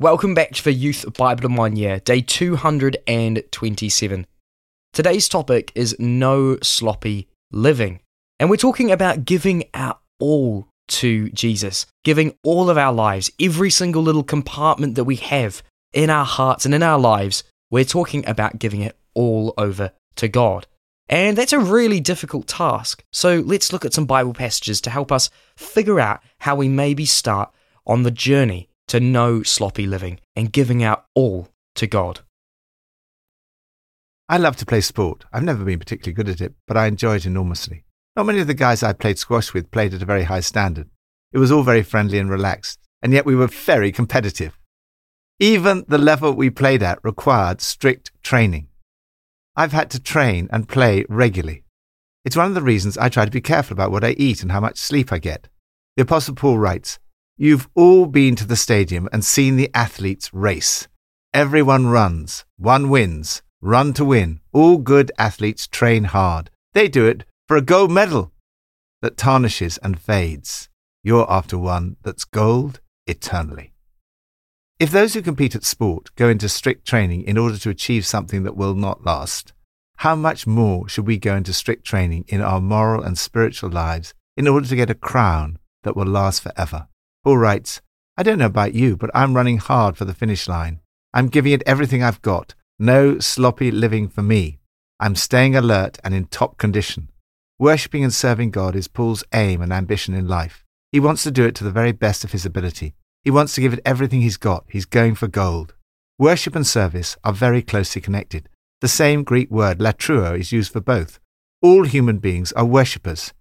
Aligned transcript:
Welcome 0.00 0.32
back 0.32 0.52
to 0.52 0.62
the 0.62 0.72
Youth 0.72 1.12
Bible 1.14 1.46
in 1.46 1.56
One 1.56 1.74
Year, 1.74 1.98
day 1.98 2.20
227. 2.20 4.26
Today's 4.92 5.28
topic 5.28 5.72
is 5.74 5.96
no 5.98 6.56
sloppy 6.62 7.26
living. 7.50 7.98
And 8.38 8.48
we're 8.48 8.58
talking 8.58 8.92
about 8.92 9.24
giving 9.24 9.64
our 9.74 9.98
all 10.20 10.68
to 10.86 11.30
Jesus, 11.30 11.84
giving 12.04 12.36
all 12.44 12.70
of 12.70 12.78
our 12.78 12.92
lives, 12.92 13.32
every 13.40 13.70
single 13.70 14.00
little 14.00 14.22
compartment 14.22 14.94
that 14.94 15.02
we 15.02 15.16
have 15.16 15.64
in 15.92 16.10
our 16.10 16.24
hearts 16.24 16.64
and 16.64 16.76
in 16.76 16.84
our 16.84 17.00
lives. 17.00 17.42
We're 17.68 17.82
talking 17.82 18.24
about 18.28 18.60
giving 18.60 18.82
it 18.82 18.96
all 19.14 19.52
over 19.58 19.90
to 20.14 20.28
God. 20.28 20.68
And 21.08 21.36
that's 21.36 21.52
a 21.52 21.58
really 21.58 21.98
difficult 21.98 22.46
task. 22.46 23.02
So 23.12 23.42
let's 23.44 23.72
look 23.72 23.84
at 23.84 23.94
some 23.94 24.06
Bible 24.06 24.32
passages 24.32 24.80
to 24.82 24.90
help 24.90 25.10
us 25.10 25.28
figure 25.56 25.98
out 25.98 26.22
how 26.38 26.54
we 26.54 26.68
maybe 26.68 27.04
start 27.04 27.50
on 27.84 28.04
the 28.04 28.12
journey 28.12 28.68
to 28.88 29.00
no 29.00 29.42
sloppy 29.42 29.86
living 29.86 30.20
and 30.34 30.52
giving 30.52 30.82
out 30.82 31.06
all 31.14 31.48
to 31.76 31.86
God. 31.86 32.20
I 34.28 34.36
love 34.36 34.56
to 34.56 34.66
play 34.66 34.82
sport. 34.82 35.24
I've 35.32 35.42
never 35.42 35.64
been 35.64 35.78
particularly 35.78 36.14
good 36.14 36.28
at 36.28 36.40
it, 36.40 36.54
but 36.66 36.76
I 36.76 36.86
enjoy 36.86 37.16
it 37.16 37.26
enormously. 37.26 37.84
Not 38.14 38.26
many 38.26 38.40
of 38.40 38.46
the 38.46 38.54
guys 38.54 38.82
I 38.82 38.92
played 38.92 39.18
squash 39.18 39.54
with 39.54 39.70
played 39.70 39.94
at 39.94 40.02
a 40.02 40.06
very 40.06 40.24
high 40.24 40.40
standard. 40.40 40.90
It 41.32 41.38
was 41.38 41.52
all 41.52 41.62
very 41.62 41.82
friendly 41.82 42.18
and 42.18 42.28
relaxed, 42.28 42.78
and 43.00 43.12
yet 43.12 43.24
we 43.24 43.36
were 43.36 43.46
very 43.46 43.92
competitive. 43.92 44.58
Even 45.38 45.84
the 45.88 45.98
level 45.98 46.32
we 46.32 46.50
played 46.50 46.82
at 46.82 46.98
required 47.04 47.60
strict 47.60 48.10
training. 48.22 48.68
I've 49.54 49.72
had 49.72 49.90
to 49.90 50.00
train 50.00 50.48
and 50.50 50.68
play 50.68 51.04
regularly. 51.08 51.64
It's 52.24 52.36
one 52.36 52.46
of 52.46 52.54
the 52.54 52.62
reasons 52.62 52.98
I 52.98 53.08
try 53.08 53.24
to 53.24 53.30
be 53.30 53.40
careful 53.40 53.74
about 53.74 53.92
what 53.92 54.04
I 54.04 54.10
eat 54.18 54.42
and 54.42 54.52
how 54.52 54.60
much 54.60 54.78
sleep 54.78 55.12
I 55.12 55.18
get. 55.18 55.48
The 55.96 56.02
Apostle 56.02 56.34
Paul 56.34 56.58
writes, 56.58 56.98
You've 57.40 57.68
all 57.76 58.06
been 58.06 58.34
to 58.34 58.44
the 58.44 58.56
stadium 58.56 59.08
and 59.12 59.24
seen 59.24 59.54
the 59.54 59.70
athletes 59.72 60.34
race. 60.34 60.88
Everyone 61.32 61.86
runs, 61.86 62.44
one 62.56 62.90
wins, 62.90 63.42
run 63.60 63.92
to 63.92 64.04
win. 64.04 64.40
All 64.52 64.78
good 64.78 65.12
athletes 65.18 65.68
train 65.68 66.04
hard. 66.04 66.50
They 66.74 66.88
do 66.88 67.06
it 67.06 67.24
for 67.46 67.56
a 67.56 67.62
gold 67.62 67.92
medal 67.92 68.32
that 69.02 69.16
tarnishes 69.16 69.78
and 69.84 70.00
fades. 70.00 70.68
You're 71.04 71.30
after 71.30 71.56
one 71.56 71.96
that's 72.02 72.24
gold 72.24 72.80
eternally. 73.06 73.72
If 74.80 74.90
those 74.90 75.14
who 75.14 75.22
compete 75.22 75.54
at 75.54 75.62
sport 75.62 76.10
go 76.16 76.28
into 76.28 76.48
strict 76.48 76.88
training 76.88 77.22
in 77.22 77.38
order 77.38 77.56
to 77.58 77.70
achieve 77.70 78.04
something 78.04 78.42
that 78.42 78.56
will 78.56 78.74
not 78.74 79.04
last, 79.04 79.52
how 79.98 80.16
much 80.16 80.48
more 80.48 80.88
should 80.88 81.06
we 81.06 81.18
go 81.18 81.36
into 81.36 81.52
strict 81.52 81.84
training 81.84 82.24
in 82.26 82.40
our 82.40 82.60
moral 82.60 83.00
and 83.00 83.16
spiritual 83.16 83.70
lives 83.70 84.12
in 84.36 84.48
order 84.48 84.66
to 84.66 84.76
get 84.76 84.90
a 84.90 84.94
crown 84.94 85.60
that 85.84 85.94
will 85.94 86.04
last 86.04 86.42
forever? 86.42 86.88
Paul 87.24 87.38
writes, 87.38 87.80
I 88.16 88.22
don't 88.22 88.38
know 88.38 88.46
about 88.46 88.74
you, 88.74 88.96
but 88.96 89.10
I'm 89.14 89.34
running 89.34 89.58
hard 89.58 89.96
for 89.96 90.04
the 90.04 90.14
finish 90.14 90.48
line. 90.48 90.80
I'm 91.14 91.28
giving 91.28 91.52
it 91.52 91.62
everything 91.66 92.02
I've 92.02 92.22
got. 92.22 92.54
No 92.78 93.18
sloppy 93.18 93.70
living 93.70 94.08
for 94.08 94.22
me. 94.22 94.58
I'm 95.00 95.14
staying 95.14 95.54
alert 95.54 95.98
and 96.02 96.14
in 96.14 96.26
top 96.26 96.58
condition. 96.58 97.10
Worshipping 97.58 98.04
and 98.04 98.12
serving 98.12 98.50
God 98.50 98.76
is 98.76 98.88
Paul's 98.88 99.24
aim 99.32 99.62
and 99.62 99.72
ambition 99.72 100.14
in 100.14 100.28
life. 100.28 100.64
He 100.92 101.00
wants 101.00 101.22
to 101.24 101.30
do 101.30 101.44
it 101.44 101.54
to 101.56 101.64
the 101.64 101.70
very 101.70 101.92
best 101.92 102.24
of 102.24 102.32
his 102.32 102.46
ability. 102.46 102.94
He 103.24 103.30
wants 103.30 103.54
to 103.54 103.60
give 103.60 103.72
it 103.72 103.80
everything 103.84 104.20
he's 104.20 104.36
got. 104.36 104.64
He's 104.68 104.84
going 104.84 105.14
for 105.14 105.28
gold. 105.28 105.74
Worship 106.18 106.56
and 106.56 106.66
service 106.66 107.16
are 107.24 107.32
very 107.32 107.62
closely 107.62 108.00
connected. 108.00 108.48
The 108.80 108.88
same 108.88 109.24
Greek 109.24 109.50
word, 109.50 109.78
latreuo, 109.78 110.38
is 110.38 110.52
used 110.52 110.72
for 110.72 110.80
both. 110.80 111.18
All 111.62 111.84
human 111.84 112.18
beings 112.18 112.52
are 112.52 112.64
worshippers. 112.64 113.32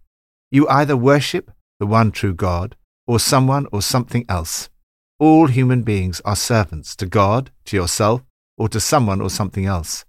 You 0.51 0.67
either 0.67 0.97
worship 0.97 1.51
the 1.79 1.85
one 1.85 2.11
true 2.11 2.33
God 2.33 2.75
or 3.07 3.19
someone 3.19 3.65
or 3.71 3.81
something 3.81 4.25
else. 4.29 4.69
All 5.19 5.47
human 5.47 5.81
beings 5.81 6.21
are 6.25 6.35
servants 6.35 6.95
to 6.97 7.07
God, 7.07 7.49
to 7.65 7.75
yourself, 7.75 8.21
or 8.57 8.69
to 8.69 8.79
someone 8.79 9.21
or 9.21 9.29
something 9.29 9.65
else. 9.65 10.05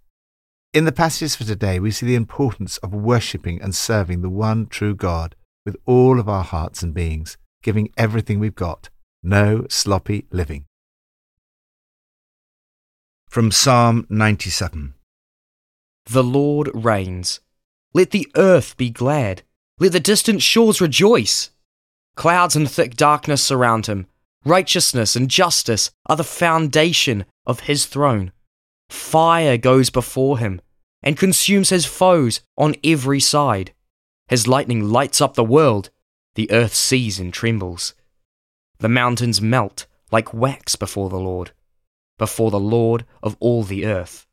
In 0.74 0.84
the 0.84 0.92
passages 0.92 1.34
for 1.34 1.44
today, 1.44 1.78
we 1.78 1.90
see 1.90 2.04
the 2.04 2.14
importance 2.14 2.76
of 2.78 2.92
worshipping 2.92 3.62
and 3.62 3.74
serving 3.74 4.20
the 4.20 4.28
one 4.28 4.66
true 4.66 4.94
God 4.94 5.34
with 5.64 5.76
all 5.86 6.20
of 6.20 6.28
our 6.28 6.44
hearts 6.44 6.82
and 6.82 6.92
beings, 6.92 7.38
giving 7.62 7.90
everything 7.96 8.38
we've 8.38 8.54
got. 8.54 8.90
No 9.22 9.66
sloppy 9.70 10.26
living. 10.30 10.66
From 13.28 13.50
Psalm 13.50 14.06
97 14.10 14.94
The 16.06 16.24
Lord 16.24 16.70
reigns. 16.74 17.40
Let 17.94 18.10
the 18.10 18.30
earth 18.36 18.76
be 18.76 18.90
glad. 18.90 19.42
Let 19.78 19.92
the 19.92 20.00
distant 20.00 20.42
shores 20.42 20.80
rejoice. 20.80 21.50
Clouds 22.18 22.56
and 22.56 22.68
thick 22.68 22.96
darkness 22.96 23.44
surround 23.44 23.86
him. 23.86 24.08
Righteousness 24.44 25.14
and 25.14 25.30
justice 25.30 25.92
are 26.06 26.16
the 26.16 26.24
foundation 26.24 27.24
of 27.46 27.60
his 27.60 27.86
throne. 27.86 28.32
Fire 28.90 29.56
goes 29.56 29.88
before 29.88 30.38
him 30.38 30.60
and 31.00 31.16
consumes 31.16 31.70
his 31.70 31.86
foes 31.86 32.40
on 32.56 32.74
every 32.82 33.20
side. 33.20 33.72
His 34.26 34.48
lightning 34.48 34.90
lights 34.90 35.20
up 35.20 35.34
the 35.34 35.44
world. 35.44 35.90
The 36.34 36.50
earth 36.50 36.74
sees 36.74 37.20
and 37.20 37.32
trembles. 37.32 37.94
The 38.80 38.88
mountains 38.88 39.40
melt 39.40 39.86
like 40.10 40.34
wax 40.34 40.74
before 40.74 41.10
the 41.10 41.20
Lord, 41.20 41.52
before 42.18 42.50
the 42.50 42.58
Lord 42.58 43.04
of 43.22 43.36
all 43.38 43.62
the 43.62 43.86
earth. 43.86 44.26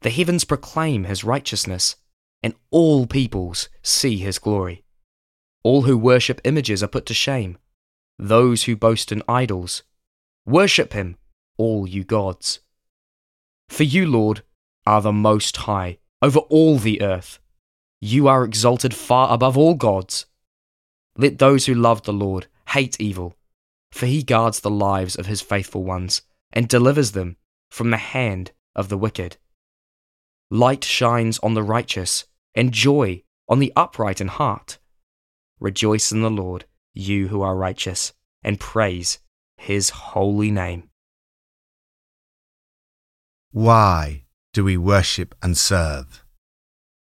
The 0.00 0.10
heavens 0.10 0.42
proclaim 0.42 1.04
his 1.04 1.22
righteousness, 1.22 1.94
and 2.42 2.56
all 2.72 3.06
peoples 3.06 3.68
see 3.84 4.16
his 4.16 4.40
glory. 4.40 4.82
All 5.68 5.82
who 5.82 5.98
worship 5.98 6.40
images 6.44 6.82
are 6.82 6.88
put 6.88 7.04
to 7.04 7.12
shame. 7.12 7.58
Those 8.18 8.64
who 8.64 8.74
boast 8.74 9.12
in 9.12 9.22
idols. 9.28 9.82
Worship 10.46 10.94
him, 10.94 11.18
all 11.58 11.86
you 11.86 12.04
gods. 12.04 12.60
For 13.68 13.82
you, 13.82 14.06
Lord, 14.06 14.42
are 14.86 15.02
the 15.02 15.12
Most 15.12 15.54
High 15.68 15.98
over 16.22 16.38
all 16.38 16.78
the 16.78 17.02
earth. 17.02 17.38
You 18.00 18.28
are 18.28 18.44
exalted 18.44 18.94
far 18.94 19.30
above 19.30 19.58
all 19.58 19.74
gods. 19.74 20.24
Let 21.18 21.38
those 21.38 21.66
who 21.66 21.74
love 21.74 22.04
the 22.04 22.14
Lord 22.14 22.46
hate 22.68 22.98
evil, 22.98 23.36
for 23.92 24.06
he 24.06 24.22
guards 24.22 24.60
the 24.60 24.70
lives 24.70 25.16
of 25.16 25.26
his 25.26 25.42
faithful 25.42 25.84
ones 25.84 26.22
and 26.50 26.66
delivers 26.66 27.12
them 27.12 27.36
from 27.70 27.90
the 27.90 27.98
hand 27.98 28.52
of 28.74 28.88
the 28.88 28.96
wicked. 28.96 29.36
Light 30.50 30.82
shines 30.82 31.38
on 31.40 31.52
the 31.52 31.62
righteous, 31.62 32.24
and 32.54 32.72
joy 32.72 33.22
on 33.50 33.58
the 33.58 33.74
upright 33.76 34.18
in 34.18 34.28
heart. 34.28 34.78
Rejoice 35.60 36.12
in 36.12 36.22
the 36.22 36.30
Lord, 36.30 36.64
you 36.94 37.28
who 37.28 37.42
are 37.42 37.56
righteous, 37.56 38.12
and 38.42 38.60
praise 38.60 39.18
his 39.56 39.90
holy 39.90 40.50
name. 40.50 40.88
Why 43.50 44.24
do 44.52 44.64
we 44.64 44.76
worship 44.76 45.34
and 45.42 45.56
serve? 45.56 46.24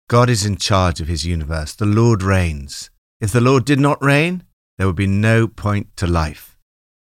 God 0.09 0.29
is 0.29 0.45
in 0.45 0.55
charge 0.55 1.01
of 1.01 1.07
his 1.07 1.25
universe. 1.25 1.75
The 1.75 1.85
Lord 1.85 2.23
reigns. 2.23 2.89
If 3.19 3.31
the 3.31 3.41
Lord 3.41 3.65
did 3.65 3.79
not 3.79 4.03
reign, 4.03 4.43
there 4.77 4.87
would 4.87 4.95
be 4.95 5.07
no 5.07 5.47
point 5.47 5.95
to 5.97 6.07
life. 6.07 6.57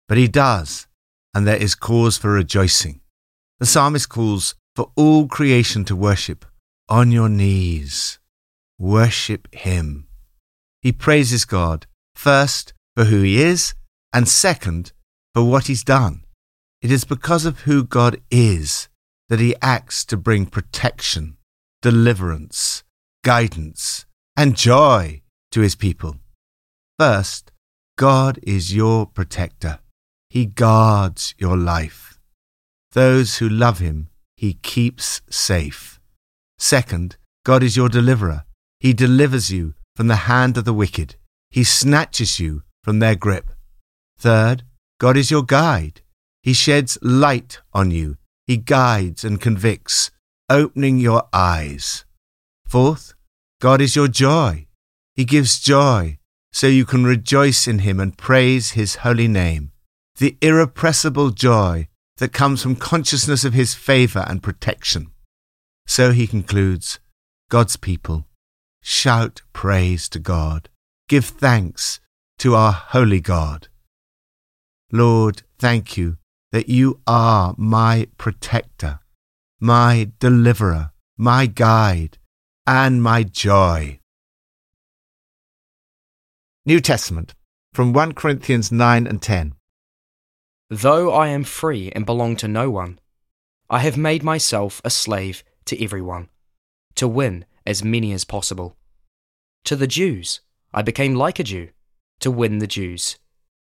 But 0.08 0.18
he 0.18 0.28
does, 0.28 0.86
and 1.34 1.46
there 1.46 1.56
is 1.56 1.74
cause 1.74 2.16
for 2.16 2.30
rejoicing. 2.30 3.00
The 3.58 3.66
psalmist 3.66 4.08
calls 4.08 4.54
for 4.74 4.92
all 4.96 5.26
creation 5.26 5.84
to 5.86 5.96
worship 5.96 6.44
on 6.88 7.10
your 7.10 7.28
knees. 7.28 8.18
Worship 8.78 9.52
him. 9.54 10.05
He 10.86 10.92
praises 10.92 11.44
God, 11.44 11.84
first, 12.14 12.72
for 12.94 13.06
who 13.06 13.20
he 13.22 13.42
is, 13.42 13.74
and 14.12 14.28
second, 14.28 14.92
for 15.34 15.42
what 15.42 15.66
he's 15.66 15.82
done. 15.82 16.22
It 16.80 16.92
is 16.92 17.02
because 17.02 17.44
of 17.44 17.62
who 17.62 17.82
God 17.82 18.20
is 18.30 18.88
that 19.28 19.40
he 19.40 19.56
acts 19.60 20.04
to 20.04 20.16
bring 20.16 20.46
protection, 20.46 21.38
deliverance, 21.82 22.84
guidance, 23.24 24.06
and 24.36 24.54
joy 24.54 25.22
to 25.50 25.60
his 25.60 25.74
people. 25.74 26.18
First, 27.00 27.50
God 27.98 28.38
is 28.44 28.72
your 28.72 29.06
protector. 29.06 29.80
He 30.30 30.46
guards 30.46 31.34
your 31.36 31.56
life. 31.56 32.20
Those 32.92 33.38
who 33.38 33.48
love 33.48 33.80
him, 33.80 34.06
he 34.36 34.52
keeps 34.52 35.20
safe. 35.28 35.98
Second, 36.60 37.16
God 37.44 37.64
is 37.64 37.76
your 37.76 37.88
deliverer. 37.88 38.44
He 38.78 38.92
delivers 38.92 39.50
you 39.50 39.74
from 39.96 40.06
the 40.06 40.26
hand 40.30 40.56
of 40.56 40.64
the 40.64 40.74
wicked. 40.74 41.16
He 41.50 41.64
snatches 41.64 42.38
you 42.38 42.62
from 42.84 42.98
their 42.98 43.16
grip. 43.16 43.50
Third, 44.18 44.62
God 45.00 45.16
is 45.16 45.30
your 45.30 45.42
guide. 45.42 46.02
He 46.42 46.52
sheds 46.52 46.98
light 47.02 47.60
on 47.72 47.90
you. 47.90 48.18
He 48.46 48.56
guides 48.56 49.24
and 49.24 49.40
convicts, 49.40 50.10
opening 50.48 50.98
your 50.98 51.24
eyes. 51.32 52.04
Fourth, 52.68 53.14
God 53.60 53.80
is 53.80 53.96
your 53.96 54.08
joy. 54.08 54.66
He 55.14 55.24
gives 55.24 55.58
joy 55.58 56.18
so 56.52 56.66
you 56.66 56.84
can 56.84 57.04
rejoice 57.04 57.66
in 57.66 57.80
Him 57.80 57.98
and 57.98 58.16
praise 58.16 58.72
His 58.72 58.96
holy 58.96 59.28
name. 59.28 59.72
The 60.18 60.36
irrepressible 60.40 61.30
joy 61.30 61.88
that 62.18 62.32
comes 62.32 62.62
from 62.62 62.76
consciousness 62.76 63.44
of 63.44 63.54
His 63.54 63.74
favor 63.74 64.24
and 64.28 64.42
protection. 64.42 65.08
So 65.86 66.12
he 66.12 66.26
concludes 66.26 66.98
God's 67.48 67.76
people 67.76 68.25
Shout 68.88 69.42
praise 69.52 70.08
to 70.10 70.20
God. 70.20 70.68
Give 71.08 71.24
thanks 71.24 71.98
to 72.38 72.54
our 72.54 72.70
holy 72.70 73.20
God. 73.20 73.66
Lord, 74.92 75.42
thank 75.58 75.96
you 75.96 76.18
that 76.52 76.68
you 76.68 77.00
are 77.04 77.56
my 77.58 78.06
protector, 78.16 79.00
my 79.58 80.12
deliverer, 80.20 80.92
my 81.18 81.46
guide, 81.46 82.18
and 82.64 83.02
my 83.02 83.24
joy. 83.24 83.98
New 86.64 86.78
Testament 86.78 87.34
from 87.72 87.92
1 87.92 88.12
Corinthians 88.12 88.70
9 88.70 89.08
and 89.08 89.20
10. 89.20 89.54
Though 90.70 91.12
I 91.12 91.26
am 91.26 91.42
free 91.42 91.90
and 91.90 92.06
belong 92.06 92.36
to 92.36 92.46
no 92.46 92.70
one, 92.70 93.00
I 93.68 93.80
have 93.80 93.96
made 93.96 94.22
myself 94.22 94.80
a 94.84 94.90
slave 94.90 95.42
to 95.64 95.82
everyone, 95.82 96.28
to 96.94 97.08
win 97.08 97.46
as 97.66 97.84
many 97.84 98.12
as 98.12 98.24
possible. 98.24 98.76
To 99.64 99.76
the 99.76 99.86
Jews, 99.86 100.40
I 100.72 100.82
became 100.82 101.14
like 101.14 101.38
a 101.38 101.44
Jew, 101.44 101.70
to 102.20 102.30
win 102.30 102.58
the 102.58 102.66
Jews. 102.66 103.18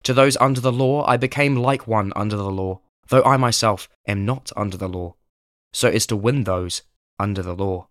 To 0.04 0.14
those 0.14 0.36
under 0.38 0.60
the 0.60 0.72
law, 0.72 1.04
I 1.06 1.16
became 1.16 1.56
like 1.56 1.86
one 1.86 2.12
under 2.16 2.36
the 2.36 2.50
law, 2.50 2.80
though 3.08 3.22
I 3.22 3.36
myself 3.36 3.88
am 4.06 4.24
not 4.24 4.50
under 4.56 4.76
the 4.76 4.88
law, 4.88 5.14
so 5.72 5.88
as 5.88 6.06
to 6.06 6.16
win 6.16 6.44
those 6.44 6.82
under 7.18 7.42
the 7.42 7.54
law. 7.54 7.88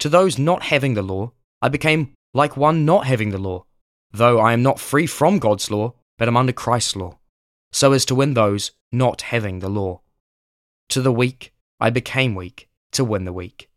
To 0.00 0.08
those 0.08 0.38
not 0.38 0.64
having 0.64 0.94
the 0.94 1.02
law, 1.02 1.32
I 1.62 1.68
became 1.68 2.12
like 2.32 2.56
one 2.56 2.84
not 2.84 3.06
having 3.06 3.30
the 3.30 3.38
law, 3.38 3.64
though 4.12 4.38
I 4.38 4.52
am 4.52 4.62
not 4.62 4.80
free 4.80 5.06
from 5.06 5.38
God's 5.38 5.70
law, 5.70 5.94
but 6.18 6.28
am 6.28 6.36
under 6.36 6.52
Christ's 6.52 6.96
law, 6.96 7.18
so 7.72 7.92
as 7.92 8.04
to 8.06 8.14
win 8.14 8.34
those 8.34 8.72
not 8.92 9.22
having 9.22 9.60
the 9.60 9.68
law. 9.68 10.02
To 10.90 11.00
the 11.00 11.12
weak, 11.12 11.52
I 11.80 11.90
became 11.90 12.34
weak 12.34 12.68
to 12.92 13.04
win 13.04 13.24
the 13.24 13.32
weak. 13.32 13.69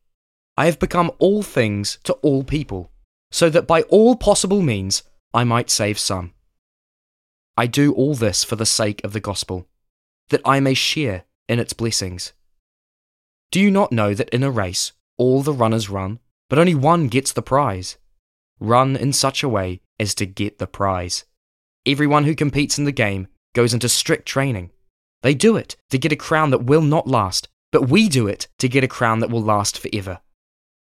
I 0.55 0.65
have 0.65 0.79
become 0.79 1.11
all 1.19 1.41
things 1.41 1.97
to 2.03 2.13
all 2.13 2.43
people, 2.43 2.91
so 3.31 3.49
that 3.49 3.67
by 3.67 3.81
all 3.83 4.15
possible 4.15 4.61
means 4.61 5.03
I 5.33 5.43
might 5.43 5.69
save 5.69 5.97
some. 5.97 6.33
I 7.57 7.67
do 7.67 7.93
all 7.93 8.13
this 8.13 8.43
for 8.43 8.55
the 8.55 8.65
sake 8.65 9.03
of 9.03 9.13
the 9.13 9.19
gospel, 9.19 9.67
that 10.29 10.41
I 10.45 10.59
may 10.59 10.73
share 10.73 11.25
in 11.47 11.59
its 11.59 11.73
blessings. 11.73 12.33
Do 13.51 13.59
you 13.59 13.71
not 13.71 13.91
know 13.91 14.13
that 14.13 14.29
in 14.29 14.43
a 14.43 14.51
race 14.51 14.91
all 15.17 15.41
the 15.41 15.53
runners 15.53 15.89
run, 15.89 16.19
but 16.49 16.59
only 16.59 16.75
one 16.75 17.07
gets 17.07 17.31
the 17.31 17.41
prize. 17.41 17.97
Run 18.59 18.95
in 18.95 19.13
such 19.13 19.43
a 19.43 19.49
way 19.49 19.81
as 19.99 20.13
to 20.15 20.25
get 20.25 20.59
the 20.59 20.67
prize. 20.67 21.25
Everyone 21.85 22.25
who 22.25 22.35
competes 22.35 22.77
in 22.77 22.85
the 22.85 22.91
game 22.91 23.27
goes 23.53 23.73
into 23.73 23.89
strict 23.89 24.27
training. 24.27 24.71
They 25.21 25.33
do 25.33 25.55
it 25.55 25.75
to 25.89 25.97
get 25.97 26.11
a 26.11 26.15
crown 26.17 26.49
that 26.51 26.65
will 26.65 26.81
not 26.81 27.07
last, 27.07 27.47
but 27.71 27.89
we 27.89 28.09
do 28.09 28.27
it 28.27 28.47
to 28.59 28.69
get 28.69 28.83
a 28.83 28.87
crown 28.87 29.19
that 29.19 29.29
will 29.29 29.41
last 29.41 29.79
forever. 29.79 30.19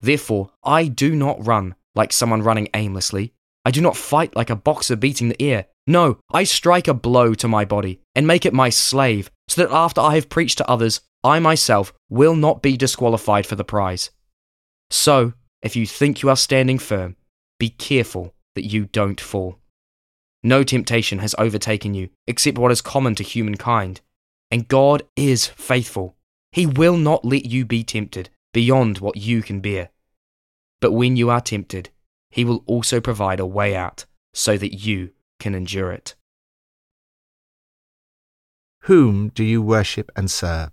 Therefore, 0.03 0.51
I 0.65 0.88
do 0.89 1.15
not 1.15 1.45
run 1.47 1.75
like 1.95 2.11
someone 2.11 2.44
running 2.44 2.67
aimlessly. 2.75 3.33
I 3.63 3.71
do 3.71 3.79
not 3.79 3.95
fight 3.95 4.35
like 4.35 4.50
a 4.50 4.55
boxer 4.55 4.97
beating 4.97 5.29
the 5.29 5.41
air. 5.41 5.67
No, 5.88 6.19
I 6.29 6.44
strike 6.44 6.89
a 6.89 6.94
blow 6.94 7.33
to 7.35 7.47
my 7.47 7.63
body 7.63 8.01
and 8.13 8.27
make 8.27 8.45
it 8.45 8.53
my 8.53 8.69
slave, 8.69 9.31
so 9.47 9.61
that 9.63 9.73
after 9.73 10.01
I 10.01 10.15
have 10.15 10.27
preached 10.27 10.57
to 10.57 10.69
others, 10.69 11.00
I 11.23 11.39
myself 11.39 11.94
will 12.09 12.35
not 12.35 12.61
be 12.61 12.75
disqualified 12.75 13.45
for 13.45 13.55
the 13.55 13.63
prize. 13.63 14.11
So, 14.89 15.33
if 15.61 15.77
you 15.77 15.88
think 15.88 16.21
you 16.21 16.29
are 16.29 16.35
standing 16.35 16.79
firm, 16.79 17.15
be 17.57 17.69
careful 17.69 18.33
that 18.56 18.65
you 18.65 18.85
don't 18.85 19.21
fall. 19.21 19.59
No 20.44 20.63
temptation 20.63 21.19
has 21.19 21.33
overtaken 21.38 21.94
you 21.94 22.09
except 22.27 22.57
what 22.57 22.73
is 22.73 22.81
common 22.81 23.15
to 23.15 23.23
humankind, 23.23 24.01
and 24.51 24.67
God 24.67 25.03
is 25.15 25.47
faithful. 25.47 26.17
He 26.51 26.65
will 26.65 26.97
not 26.97 27.23
let 27.23 27.45
you 27.45 27.65
be 27.65 27.85
tempted 27.85 28.29
beyond 28.53 28.99
what 28.99 29.15
you 29.15 29.41
can 29.41 29.61
bear. 29.61 29.89
But 30.83 30.91
when 30.91 31.15
you 31.15 31.30
are 31.30 31.39
tempted, 31.39 31.91
He 32.30 32.44
will 32.44 32.62
also 32.65 33.00
provide 33.00 33.39
a 33.39 33.45
way 33.45 33.74
out 33.74 34.06
so 34.33 34.57
that 34.57 34.74
you 34.74 35.12
can 35.39 35.56
endure 35.56 35.94
it. 35.94 36.15
Whom 38.81 39.30
do 39.30 39.45
you 39.45 39.62
worship 39.62 40.12
and 40.13 40.30
serve? 40.30 40.71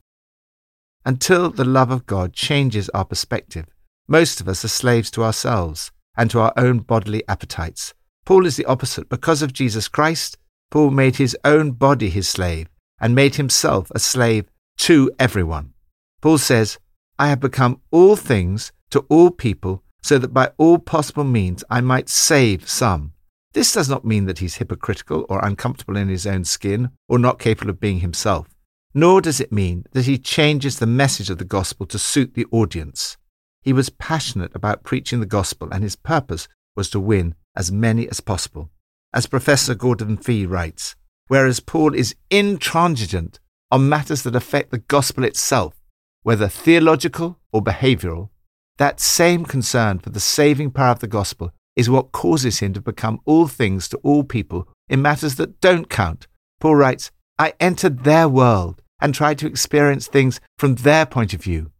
Until 1.04 1.48
the 1.48 1.64
love 1.64 1.92
of 1.92 2.06
God 2.06 2.32
changes 2.32 2.88
our 2.88 3.04
perspective, 3.04 3.66
most 4.08 4.40
of 4.40 4.48
us 4.48 4.64
are 4.64 4.74
slaves 4.82 5.12
to 5.12 5.22
ourselves 5.22 5.92
and 6.16 6.28
to 6.32 6.40
our 6.40 6.52
own 6.56 6.80
bodily 6.80 7.22
appetites. 7.28 7.94
Paul 8.24 8.46
is 8.46 8.56
the 8.56 8.64
opposite. 8.64 9.08
Because 9.08 9.42
of 9.42 9.52
Jesus 9.52 9.86
Christ, 9.86 10.36
Paul 10.72 10.90
made 10.90 11.18
his 11.18 11.36
own 11.44 11.70
body 11.70 12.10
his 12.10 12.28
slave 12.28 12.66
and 13.00 13.14
made 13.14 13.36
himself 13.36 13.92
a 13.94 14.00
slave 14.00 14.46
to 14.78 15.08
everyone. 15.20 15.72
Paul 16.20 16.38
says, 16.38 16.80
I 17.16 17.28
have 17.28 17.38
become 17.38 17.80
all 17.92 18.16
things 18.16 18.72
to 18.90 19.06
all 19.08 19.30
people 19.30 19.84
so 20.02 20.18
that 20.18 20.34
by 20.34 20.50
all 20.56 20.78
possible 20.78 21.24
means 21.24 21.64
I 21.70 21.80
might 21.80 22.08
save 22.08 22.68
some. 22.68 23.12
This 23.52 23.72
does 23.72 23.88
not 23.88 24.04
mean 24.04 24.26
that 24.26 24.38
he's 24.38 24.56
hypocritical 24.56 25.26
or 25.28 25.44
uncomfortable 25.44 25.96
in 25.96 26.08
his 26.08 26.26
own 26.26 26.44
skin 26.44 26.90
or 27.08 27.18
not 27.18 27.38
capable 27.38 27.70
of 27.70 27.80
being 27.80 28.00
himself 28.00 28.48
nor 28.94 29.20
does 29.20 29.40
it 29.40 29.52
mean 29.52 29.84
that 29.92 30.06
he 30.06 30.18
changes 30.18 30.78
the 30.78 30.86
message 30.86 31.30
of 31.30 31.38
the 31.38 31.44
gospel 31.44 31.86
to 31.86 31.98
suit 31.98 32.34
the 32.34 32.46
audience. 32.50 33.16
He 33.62 33.72
was 33.72 33.90
passionate 33.90 34.52
about 34.54 34.82
preaching 34.82 35.20
the 35.20 35.26
gospel, 35.26 35.68
and 35.70 35.82
his 35.82 35.96
purpose 35.96 36.48
was 36.74 36.90
to 36.90 37.00
win 37.00 37.34
as 37.54 37.70
many 37.70 38.08
as 38.08 38.20
possible. 38.20 38.70
As 39.12 39.26
Professor 39.26 39.74
Gordon 39.74 40.16
Fee 40.16 40.46
writes, 40.46 40.96
whereas 41.28 41.60
Paul 41.60 41.94
is 41.94 42.14
intransigent 42.30 43.38
on 43.70 43.88
matters 43.88 44.22
that 44.22 44.34
affect 44.34 44.70
the 44.70 44.78
gospel 44.78 45.24
itself, 45.24 45.74
whether 46.22 46.48
theological 46.48 47.38
or 47.52 47.62
behavioral, 47.62 48.30
that 48.78 49.00
same 49.00 49.44
concern 49.44 49.98
for 49.98 50.10
the 50.10 50.20
saving 50.20 50.70
power 50.70 50.92
of 50.92 51.00
the 51.00 51.06
gospel 51.06 51.52
is 51.76 51.90
what 51.90 52.12
causes 52.12 52.58
him 52.58 52.72
to 52.72 52.80
become 52.80 53.20
all 53.24 53.46
things 53.46 53.88
to 53.88 53.96
all 53.98 54.24
people 54.24 54.68
in 54.88 55.02
matters 55.02 55.36
that 55.36 55.60
don't 55.60 55.88
count. 55.88 56.26
Paul 56.60 56.76
writes, 56.76 57.10
I 57.38 57.54
entered 57.60 58.04
their 58.04 58.28
world 58.28 58.82
and 59.00 59.14
tried 59.14 59.38
to 59.38 59.46
experience 59.46 60.06
things 60.06 60.40
from 60.58 60.74
their 60.76 61.06
point 61.06 61.32
of 61.32 61.42
view. 61.42 61.70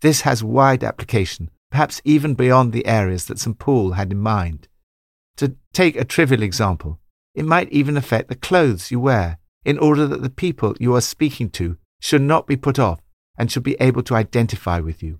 This 0.00 0.20
has 0.20 0.44
wide 0.44 0.84
application, 0.84 1.50
perhaps 1.70 2.00
even 2.04 2.34
beyond 2.34 2.72
the 2.72 2.86
areas 2.86 3.26
that 3.26 3.38
St. 3.38 3.58
Paul 3.58 3.92
had 3.92 4.12
in 4.12 4.18
mind. 4.18 4.68
To 5.38 5.56
take 5.72 5.96
a 5.96 6.04
trivial 6.04 6.42
example, 6.42 7.00
it 7.34 7.44
might 7.44 7.70
even 7.72 7.96
affect 7.96 8.28
the 8.28 8.36
clothes 8.36 8.90
you 8.90 9.00
wear, 9.00 9.38
in 9.64 9.78
order 9.78 10.06
that 10.06 10.22
the 10.22 10.30
people 10.30 10.76
you 10.78 10.94
are 10.94 11.00
speaking 11.00 11.50
to 11.50 11.76
should 12.00 12.22
not 12.22 12.46
be 12.46 12.56
put 12.56 12.78
off 12.78 13.00
and 13.36 13.50
should 13.50 13.64
be 13.64 13.76
able 13.80 14.02
to 14.04 14.14
identify 14.14 14.78
with 14.78 15.02
you. 15.02 15.18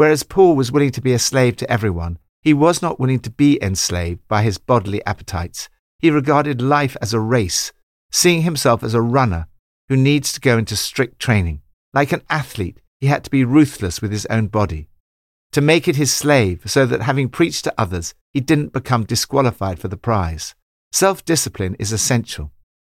Whereas 0.00 0.22
Paul 0.22 0.56
was 0.56 0.72
willing 0.72 0.92
to 0.92 1.02
be 1.02 1.12
a 1.12 1.18
slave 1.18 1.56
to 1.56 1.70
everyone, 1.70 2.16
he 2.40 2.54
was 2.54 2.80
not 2.80 2.98
willing 2.98 3.20
to 3.20 3.28
be 3.28 3.62
enslaved 3.62 4.26
by 4.28 4.42
his 4.42 4.56
bodily 4.56 5.04
appetites. 5.04 5.68
He 5.98 6.10
regarded 6.10 6.62
life 6.62 6.96
as 7.02 7.12
a 7.12 7.20
race 7.20 7.70
seeing 8.10 8.40
himself 8.40 8.82
as 8.82 8.94
a 8.94 9.02
runner 9.02 9.46
who 9.90 9.96
needs 9.98 10.32
to 10.32 10.40
go 10.40 10.56
into 10.56 10.74
strict 10.74 11.18
training. 11.18 11.60
Like 11.92 12.12
an 12.12 12.22
athlete, 12.30 12.80
he 12.98 13.08
had 13.08 13.24
to 13.24 13.30
be 13.30 13.44
ruthless 13.44 14.00
with 14.00 14.10
his 14.10 14.24
own 14.30 14.46
body, 14.46 14.88
to 15.52 15.60
make 15.60 15.86
it 15.86 15.96
his 15.96 16.10
slave 16.10 16.62
so 16.64 16.86
that 16.86 17.02
having 17.02 17.28
preached 17.28 17.64
to 17.64 17.74
others, 17.76 18.14
he 18.32 18.40
didn't 18.40 18.72
become 18.72 19.04
disqualified 19.04 19.78
for 19.78 19.88
the 19.88 19.98
prize. 19.98 20.54
Self 20.92 21.26
discipline 21.26 21.76
is 21.78 21.92
essential. 21.92 22.52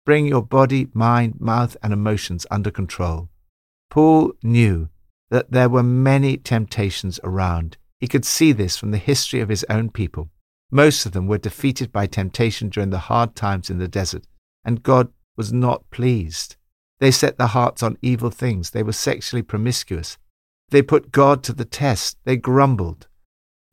Bring 0.07 0.25
your 0.25 0.43
body, 0.43 0.89
mind, 0.95 1.39
mouth, 1.39 1.77
and 1.83 1.93
emotions 1.93 2.47
under 2.51 2.71
control. 2.71 3.29
Paul 3.91 4.33
knew 4.43 4.89
that 5.35 5.51
there 5.51 5.69
were 5.69 5.83
many 5.83 6.37
temptations 6.37 7.19
around. 7.25 7.77
He 7.99 8.07
could 8.07 8.25
see 8.25 8.53
this 8.53 8.77
from 8.77 8.93
the 8.93 8.99
history 8.99 9.41
of 9.41 9.49
his 9.49 9.67
own 9.69 9.91
people. 9.91 10.31
Most 10.71 11.05
of 11.05 11.11
them 11.11 11.27
were 11.27 11.39
defeated 11.39 11.91
by 11.91 12.07
temptation 12.07 12.69
during 12.69 12.91
the 12.91 13.11
hard 13.11 13.35
times 13.35 13.69
in 13.69 13.79
the 13.79 13.89
desert 13.89 14.29
and 14.65 14.85
God 14.85 15.09
was 15.37 15.53
not 15.53 15.91
pleased. 15.91 16.55
They 17.01 17.11
set 17.11 17.37
their 17.37 17.49
hearts 17.49 17.83
on 17.83 17.99
evil 18.01 18.31
things. 18.31 18.71
They 18.71 18.85
were 18.85 18.93
sexually 18.93 19.43
promiscuous. 19.43 20.17
They 20.71 20.83
put 20.83 21.11
God 21.11 21.43
to 21.45 21.53
the 21.53 21.65
test. 21.65 22.17
They 22.25 22.37
grumbled. 22.37 23.09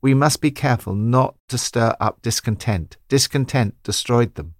We 0.02 0.14
must 0.14 0.40
be 0.40 0.50
careful 0.50 0.96
not 0.96 1.36
to 1.48 1.56
stir 1.56 1.94
up 2.00 2.20
discontent. 2.22 2.96
Discontent 3.08 3.76
destroyed 3.84 4.34
them. 4.34 4.54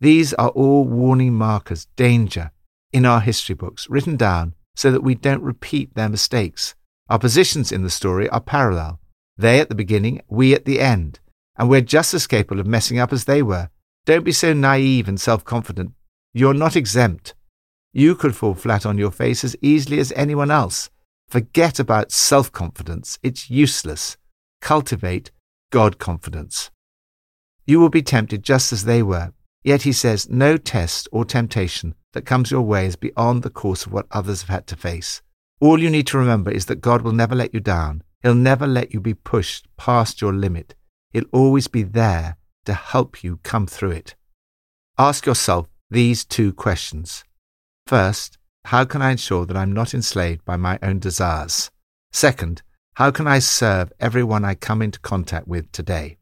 These 0.00 0.32
are 0.34 0.48
all 0.48 0.86
warning 0.86 1.34
markers, 1.34 1.86
danger, 1.96 2.50
in 2.92 3.04
our 3.04 3.20
history 3.20 3.54
books, 3.54 3.90
written 3.90 4.16
down 4.16 4.54
so 4.74 4.90
that 4.90 5.02
we 5.02 5.14
don't 5.14 5.42
repeat 5.42 5.94
their 5.94 6.08
mistakes. 6.08 6.74
Our 7.08 7.18
positions 7.18 7.70
in 7.70 7.82
the 7.82 7.90
story 7.90 8.28
are 8.30 8.40
parallel. 8.40 9.00
They 9.36 9.60
at 9.60 9.68
the 9.68 9.74
beginning, 9.74 10.22
we 10.28 10.54
at 10.54 10.64
the 10.64 10.80
end. 10.80 11.20
And 11.56 11.68
we're 11.68 11.80
just 11.80 12.14
as 12.14 12.26
capable 12.26 12.60
of 12.60 12.66
messing 12.66 12.98
up 12.98 13.12
as 13.12 13.24
they 13.24 13.42
were. 13.42 13.70
Don't 14.06 14.24
be 14.24 14.32
so 14.32 14.52
naive 14.52 15.08
and 15.08 15.20
self 15.20 15.44
confident. 15.44 15.92
You're 16.32 16.54
not 16.54 16.76
exempt. 16.76 17.34
You 17.92 18.16
could 18.16 18.34
fall 18.34 18.54
flat 18.54 18.84
on 18.84 18.98
your 18.98 19.12
face 19.12 19.44
as 19.44 19.56
easily 19.62 20.00
as 20.00 20.12
anyone 20.16 20.50
else. 20.50 20.90
Forget 21.28 21.78
about 21.78 22.10
self 22.10 22.50
confidence. 22.50 23.18
It's 23.22 23.50
useless. 23.50 24.16
Cultivate 24.60 25.30
God 25.70 25.98
confidence. 25.98 26.70
You 27.66 27.80
will 27.80 27.88
be 27.88 28.02
tempted 28.02 28.42
just 28.42 28.72
as 28.72 28.84
they 28.84 29.02
were. 29.02 29.32
Yet 29.62 29.82
he 29.82 29.92
says 29.92 30.28
no 30.28 30.56
test 30.56 31.08
or 31.12 31.24
temptation 31.24 31.94
that 32.14 32.24
comes 32.24 32.50
your 32.50 32.62
way 32.62 32.86
is 32.86 32.96
beyond 32.96 33.42
the 33.42 33.50
course 33.50 33.84
of 33.84 33.92
what 33.92 34.06
others 34.10 34.42
have 34.42 34.48
had 34.48 34.66
to 34.68 34.76
face. 34.76 35.20
All 35.60 35.80
you 35.80 35.90
need 35.90 36.06
to 36.08 36.18
remember 36.18 36.50
is 36.50 36.66
that 36.66 36.80
God 36.80 37.02
will 37.02 37.12
never 37.12 37.34
let 37.34 37.52
you 37.52 37.60
down. 37.60 38.02
He'll 38.22 38.34
never 38.34 38.66
let 38.66 38.94
you 38.94 39.00
be 39.00 39.14
pushed 39.14 39.66
past 39.76 40.20
your 40.20 40.32
limit. 40.32 40.74
He'll 41.10 41.24
always 41.32 41.68
be 41.68 41.82
there 41.82 42.36
to 42.64 42.72
help 42.72 43.22
you 43.22 43.38
come 43.42 43.66
through 43.66 43.90
it. 43.90 44.14
Ask 44.96 45.26
yourself 45.26 45.68
these 45.90 46.24
two 46.24 46.52
questions 46.52 47.24
First, 47.86 48.38
how 48.66 48.84
can 48.86 49.02
I 49.02 49.10
ensure 49.10 49.44
that 49.44 49.56
I'm 49.56 49.72
not 49.72 49.92
enslaved 49.92 50.44
by 50.44 50.56
my 50.56 50.78
own 50.82 50.98
desires? 50.98 51.70
Second, 52.12 52.62
how 52.94 53.10
can 53.10 53.26
I 53.26 53.40
serve 53.40 53.92
everyone 54.00 54.44
I 54.44 54.54
come 54.54 54.80
into 54.80 55.00
contact 55.00 55.46
with 55.46 55.70
today? 55.72 56.16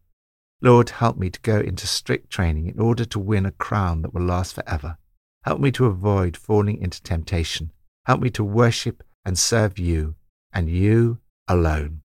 Lord, 0.60 0.90
help 0.90 1.16
me 1.16 1.30
to 1.30 1.40
go 1.40 1.60
into 1.60 1.86
strict 1.86 2.30
training 2.30 2.66
in 2.66 2.80
order 2.80 3.04
to 3.04 3.18
win 3.18 3.46
a 3.46 3.52
crown 3.52 4.02
that 4.02 4.14
will 4.14 4.22
last 4.22 4.54
forever. 4.54 4.96
Help 5.44 5.60
me 5.60 5.72
to 5.72 5.86
avoid 5.86 6.36
falling 6.36 6.80
into 6.80 7.02
temptation. 7.02 7.72
Help 8.06 8.20
me 8.20 8.30
to 8.30 8.44
worship 8.44 9.02
and 9.24 9.38
serve 9.38 9.78
you, 9.78 10.14
and 10.52 10.68
you 10.68 11.18
alone. 11.48 12.02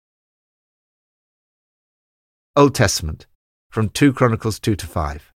Old 2.56 2.74
Testament, 2.74 3.26
from 3.70 3.88
2 3.88 4.12
Chronicles 4.12 4.58
2 4.58 4.74
to 4.76 4.86
5. 4.86 5.32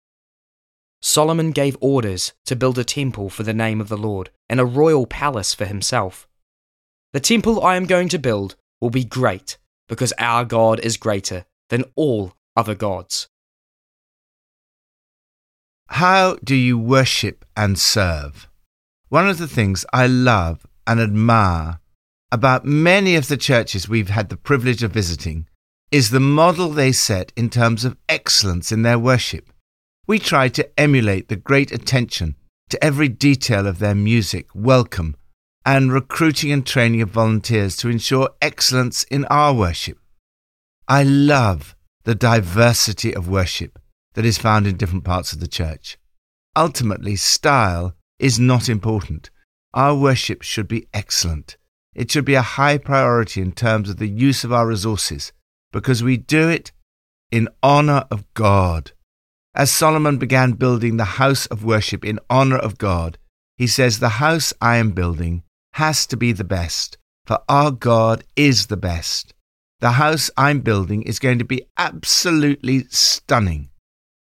Solomon 1.03 1.51
gave 1.51 1.77
orders 1.81 2.33
to 2.47 2.55
build 2.55 2.79
a 2.79 2.85
temple 2.85 3.31
for 3.31 3.43
the 3.43 3.55
name 3.55 3.81
of 3.81 3.89
the 3.89 3.97
Lord 3.97 4.31
and 4.49 4.61
a 4.61 4.65
royal 4.65 5.07
palace 5.07 5.55
for 5.55 5.65
himself. 5.65 6.29
The 7.13 7.21
temple 7.21 7.65
I 7.65 7.77
am 7.77 7.87
going 7.87 8.09
to 8.11 8.19
build 8.19 8.55
will 8.81 8.91
be 8.91 9.05
great 9.05 9.59
because 9.89 10.13
our 10.19 10.45
God 10.45 10.79
is 10.81 10.97
greater 10.97 11.47
than 11.71 11.85
all 11.97 12.35
other 12.55 12.75
gods. 12.75 13.29
How 15.95 16.37
do 16.45 16.55
you 16.55 16.79
worship 16.79 17.45
and 17.57 17.77
serve? 17.77 18.49
One 19.09 19.29
of 19.29 19.39
the 19.39 19.49
things 19.49 19.85
I 19.93 20.07
love 20.07 20.65
and 20.87 21.01
admire 21.01 21.81
about 22.31 22.65
many 22.65 23.17
of 23.17 23.27
the 23.27 23.37
churches 23.37 23.89
we've 23.89 24.09
had 24.09 24.29
the 24.29 24.37
privilege 24.37 24.85
of 24.85 24.93
visiting 24.93 25.49
is 25.91 26.11
the 26.11 26.21
model 26.21 26.69
they 26.69 26.93
set 26.93 27.33
in 27.37 27.51
terms 27.51 27.85
of 27.85 27.97
excellence 28.09 28.71
in 28.71 28.83
their 28.83 29.01
worship. 29.01 29.53
We 30.07 30.21
try 30.21 30.49
to 30.51 30.81
emulate 30.81 31.29
the 31.29 31.35
great 31.35 31.73
attention 31.73 32.37
to 32.69 32.83
every 32.83 33.09
detail 33.09 33.67
of 33.67 33.81
their 33.81 33.97
music, 33.97 34.47
welcome, 34.55 35.17
and 35.67 35.93
recruiting 35.93 36.53
and 36.53 36.65
training 36.65 37.03
of 37.03 37.11
volunteers 37.11 37.77
to 37.79 37.89
ensure 37.89 38.31
excellence 38.41 39.03
in 39.11 39.25
our 39.25 39.53
worship. 39.53 39.99
I 40.87 41.03
love 41.03 41.75
the 42.05 42.15
diversity 42.15 43.13
of 43.13 43.29
worship 43.29 43.77
that 44.21 44.27
is 44.27 44.37
found 44.37 44.67
in 44.67 44.77
different 44.77 45.03
parts 45.03 45.33
of 45.33 45.41
the 45.41 45.49
church. 45.49 45.97
Ultimately, 46.55 47.17
style 47.17 47.95
is 48.19 48.39
not 48.39 48.69
important. 48.69 49.31
Our 49.73 49.97
worship 49.97 50.43
should 50.43 50.69
be 50.69 50.89
excellent. 50.93 51.57
It 51.95 52.11
should 52.11 52.27
be 52.27 52.35
a 52.35 52.43
high 52.43 52.77
priority 52.77 53.41
in 53.41 53.53
terms 53.53 53.89
of 53.89 53.97
the 53.97 54.11
use 54.11 54.45
of 54.45 54.53
our 54.53 54.67
resources 54.67 55.33
because 55.73 56.03
we 56.03 56.19
do 56.19 56.51
it 56.51 56.71
in 57.31 57.49
honor 57.63 58.05
of 58.11 58.27
God. 58.35 58.93
As 59.55 59.73
Solomon 59.73 60.19
began 60.19 60.53
building 60.53 60.99
the 60.99 61.17
house 61.17 61.47
of 61.47 61.65
worship 61.65 62.05
in 62.05 62.21
honor 62.29 62.59
of 62.59 62.77
God, 62.77 63.17
he 63.57 63.67
says, 63.67 64.01
The 64.01 64.21
house 64.21 64.53
I 64.61 64.77
am 64.77 64.91
building 64.91 65.45
has 65.73 66.07
to 66.09 66.19
be 66.19 66.33
the 66.33 66.45
best, 66.45 66.99
for 67.25 67.39
our 67.49 67.71
God 67.71 68.25
is 68.37 68.67
the 68.67 68.77
best. 68.77 69.33
The 69.81 69.93
house 69.93 70.31
I'm 70.37 70.61
building 70.61 71.05
is 71.05 71.19
going 71.19 71.39
to 71.39 71.45
be 71.47 71.63
absolutely 71.79 72.85
stunning, 72.91 73.70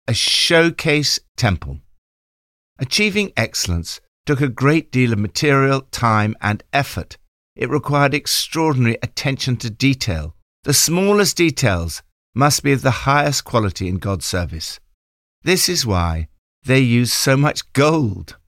a 0.08 0.14
showcase 0.14 1.20
temple. 1.36 1.78
Achieving 2.78 3.30
excellence 3.36 4.00
took 4.24 4.40
a 4.40 4.48
great 4.48 4.90
deal 4.90 5.12
of 5.12 5.18
material, 5.18 5.82
time, 5.90 6.34
and 6.40 6.62
effort. 6.72 7.18
It 7.54 7.68
required 7.68 8.14
extraordinary 8.14 8.96
attention 9.02 9.58
to 9.58 9.68
detail. 9.68 10.34
The 10.64 10.72
smallest 10.72 11.36
details 11.36 12.02
must 12.34 12.62
be 12.62 12.72
of 12.72 12.80
the 12.80 13.04
highest 13.08 13.44
quality 13.44 13.86
in 13.86 13.98
God's 13.98 14.24
service. 14.24 14.80
This 15.42 15.68
is 15.68 15.84
why 15.84 16.28
they 16.64 16.80
use 16.80 17.12
so 17.12 17.36
much 17.36 17.70
gold. 17.74 18.38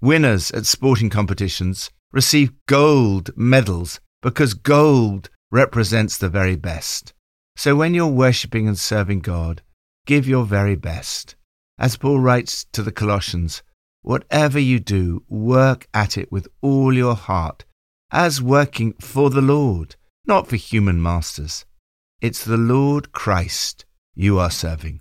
Winners 0.00 0.50
at 0.50 0.66
sporting 0.66 1.10
competitions 1.10 1.90
receive 2.12 2.52
gold 2.66 3.30
medals 3.36 4.00
because 4.20 4.54
gold 4.54 5.30
represents 5.52 6.18
the 6.18 6.28
very 6.28 6.56
best. 6.56 7.12
So 7.54 7.76
when 7.76 7.94
you're 7.94 8.06
worshipping 8.08 8.66
and 8.66 8.78
serving 8.78 9.20
God, 9.20 9.62
give 10.06 10.26
your 10.26 10.44
very 10.44 10.76
best. 10.76 11.36
As 11.78 11.96
Paul 11.96 12.20
writes 12.20 12.64
to 12.72 12.82
the 12.82 12.92
Colossians, 12.92 13.62
whatever 14.02 14.58
you 14.58 14.78
do, 14.78 15.24
work 15.28 15.88
at 15.94 16.18
it 16.18 16.30
with 16.30 16.48
all 16.60 16.92
your 16.92 17.14
heart, 17.14 17.64
as 18.10 18.42
working 18.42 18.94
for 19.00 19.30
the 19.30 19.40
Lord, 19.40 19.96
not 20.26 20.46
for 20.46 20.56
human 20.56 21.02
masters. 21.02 21.64
It's 22.20 22.44
the 22.44 22.56
Lord 22.56 23.12
Christ 23.12 23.84
you 24.14 24.38
are 24.38 24.50
serving. 24.50 25.00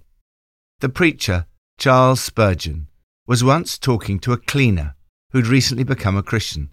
The 0.79 0.89
preacher, 0.89 1.45
Charles 1.77 2.21
Spurgeon, 2.21 2.87
was 3.27 3.43
once 3.43 3.77
talking 3.77 4.19
to 4.19 4.33
a 4.33 4.37
cleaner 4.37 4.95
who'd 5.31 5.47
recently 5.47 5.83
become 5.83 6.17
a 6.17 6.23
Christian. 6.23 6.69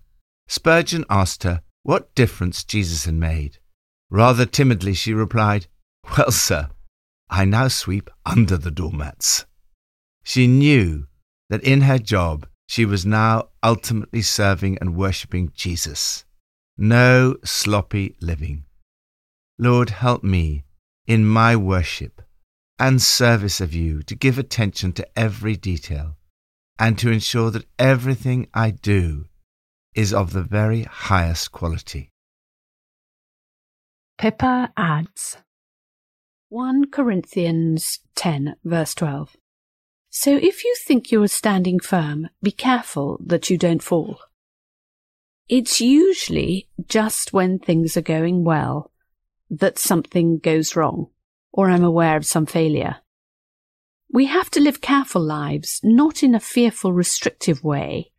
Spurgeon 0.47 1.05
asked 1.11 1.43
her 1.43 1.61
what 1.83 2.15
difference 2.15 2.65
Jesus 2.65 3.05
had 3.05 3.15
made. 3.15 3.59
Rather 4.11 4.47
timidly, 4.47 4.95
she 4.95 5.13
replied, 5.13 5.67
Well, 6.17 6.31
sir, 6.31 6.71
I 7.31 7.45
now 7.45 7.69
sweep 7.69 8.11
under 8.25 8.57
the 8.57 8.71
doormats. 8.71 9.47
She 10.25 10.47
knew 10.47 11.07
that 11.51 11.63
in 11.63 11.83
her 11.83 11.99
job 11.99 12.47
she 12.67 12.85
was 12.85 13.07
now 13.07 13.49
ultimately 13.63 14.23
serving 14.23 14.79
and 14.79 14.97
worshipping 14.97 15.53
Jesus. 15.55 16.25
No 16.77 17.37
sloppy 17.45 18.17
living. 18.21 18.65
Lord, 19.59 19.91
help 19.91 20.23
me 20.23 20.65
in 21.07 21.27
my 21.27 21.57
worship 21.57 22.23
and 22.79 23.03
service 23.03 23.61
of 23.61 23.75
you 23.75 24.03
to 24.03 24.15
give 24.15 24.39
attention 24.39 24.93
to 24.93 25.19
every 25.19 25.57
detail 25.57 26.17
and 26.79 26.99
to 26.99 27.11
ensure 27.11 27.51
that 27.51 27.67
everything 27.79 28.47
I 28.55 28.71
do 28.71 29.27
is 29.95 30.15
of 30.15 30.33
the 30.33 30.43
very 30.43 30.85
highest 30.85 31.51
quality. 31.51 32.11
Pippa 34.19 34.73
adds 34.77 35.39
1 36.51 36.91
Corinthians 36.91 37.99
10, 38.15 38.57
verse 38.65 38.95
12. 38.95 39.37
So 40.09 40.35
if 40.35 40.65
you 40.65 40.75
think 40.87 41.13
you 41.13 41.23
are 41.23 41.29
standing 41.29 41.79
firm, 41.79 42.31
be 42.43 42.53
careful 42.53 43.21
that 43.27 43.51
you 43.51 43.59
don't 43.59 43.83
fall. 43.83 44.19
It's 45.47 45.83
usually 45.83 46.71
just 46.89 47.35
when 47.35 47.59
things 47.59 47.99
are 47.99 48.03
going 48.03 48.45
well 48.45 48.91
that 49.51 49.79
something 49.79 50.39
goes 50.39 50.75
wrong, 50.75 51.09
or 51.53 51.69
I'm 51.69 51.85
aware 51.85 52.17
of 52.17 52.25
some 52.25 52.47
failure. 52.47 52.97
We 54.11 54.25
have 54.25 54.51
to 54.53 54.61
live 54.61 54.81
careful 54.81 55.21
lives, 55.21 55.81
not 55.85 56.23
in 56.23 56.35
a 56.35 56.41
fearful, 56.41 56.95
restrictive 56.95 57.63
way, 57.63 58.13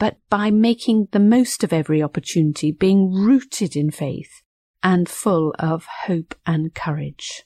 but 0.00 0.16
by 0.28 0.50
making 0.50 1.06
the 1.12 1.20
most 1.20 1.62
of 1.62 1.72
every 1.72 2.02
opportunity, 2.02 2.72
being 2.72 3.12
rooted 3.12 3.76
in 3.76 3.92
faith 3.92 4.42
and 4.84 5.08
full 5.08 5.54
of 5.58 5.86
hope 6.04 6.34
and 6.44 6.74
courage. 6.74 7.44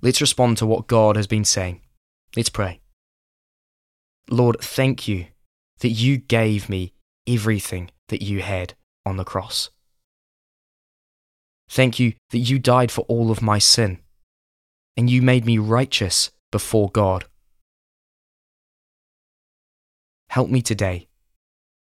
Let's 0.00 0.20
respond 0.20 0.56
to 0.58 0.66
what 0.66 0.86
God 0.86 1.16
has 1.16 1.26
been 1.26 1.44
saying. 1.44 1.80
Let's 2.36 2.48
pray. 2.48 2.80
Lord, 4.30 4.56
thank 4.60 5.08
you 5.08 5.26
that 5.80 5.90
you 5.90 6.16
gave 6.16 6.68
me 6.68 6.94
everything 7.26 7.90
that 8.08 8.22
you 8.22 8.40
had 8.40 8.74
on 9.04 9.16
the 9.16 9.24
cross. 9.24 9.70
Thank 11.68 11.98
you 11.98 12.14
that 12.30 12.38
you 12.38 12.58
died 12.58 12.92
for 12.92 13.02
all 13.08 13.30
of 13.30 13.42
my 13.42 13.58
sin, 13.58 13.98
and 14.96 15.10
you 15.10 15.22
made 15.22 15.44
me 15.44 15.58
righteous 15.58 16.30
before 16.50 16.90
God. 16.90 17.24
Help 20.30 20.50
me 20.50 20.62
today 20.62 21.08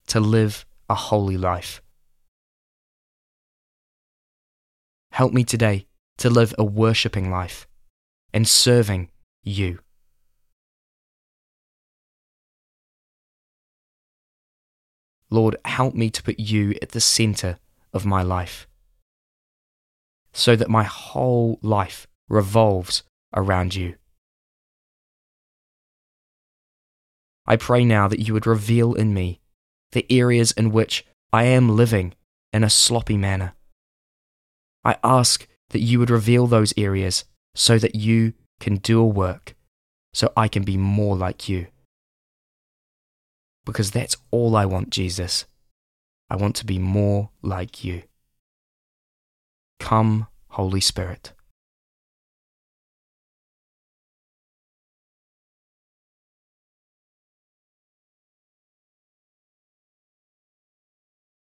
to 0.08 0.20
live 0.20 0.66
a 0.88 0.94
holy 0.94 1.36
life. 1.36 1.83
Help 5.14 5.32
me 5.32 5.44
today 5.44 5.86
to 6.18 6.28
live 6.28 6.52
a 6.58 6.64
worshipping 6.64 7.30
life 7.30 7.68
and 8.32 8.48
serving 8.48 9.12
you. 9.44 9.78
Lord, 15.30 15.54
help 15.64 15.94
me 15.94 16.10
to 16.10 16.20
put 16.20 16.40
you 16.40 16.74
at 16.82 16.88
the 16.88 17.00
center 17.00 17.60
of 17.92 18.04
my 18.04 18.22
life 18.22 18.66
so 20.32 20.56
that 20.56 20.68
my 20.68 20.82
whole 20.82 21.60
life 21.62 22.08
revolves 22.28 23.04
around 23.36 23.76
you. 23.76 23.94
I 27.46 27.54
pray 27.54 27.84
now 27.84 28.08
that 28.08 28.18
you 28.18 28.32
would 28.34 28.48
reveal 28.48 28.94
in 28.94 29.14
me 29.14 29.38
the 29.92 30.04
areas 30.10 30.50
in 30.50 30.72
which 30.72 31.06
I 31.32 31.44
am 31.44 31.76
living 31.76 32.14
in 32.52 32.64
a 32.64 32.68
sloppy 32.68 33.16
manner. 33.16 33.54
I 34.84 34.96
ask 35.02 35.46
that 35.70 35.80
you 35.80 35.98
would 35.98 36.10
reveal 36.10 36.46
those 36.46 36.74
areas 36.76 37.24
so 37.54 37.78
that 37.78 37.94
you 37.94 38.34
can 38.60 38.76
do 38.76 39.00
a 39.00 39.06
work, 39.06 39.54
so 40.12 40.32
I 40.36 40.48
can 40.48 40.62
be 40.62 40.76
more 40.76 41.16
like 41.16 41.48
you. 41.48 41.68
Because 43.64 43.90
that's 43.90 44.16
all 44.30 44.56
I 44.56 44.66
want, 44.66 44.90
Jesus. 44.90 45.46
I 46.28 46.36
want 46.36 46.56
to 46.56 46.66
be 46.66 46.78
more 46.78 47.30
like 47.42 47.84
you. 47.84 48.02
Come, 49.80 50.26
Holy 50.48 50.80
Spirit. 50.80 51.32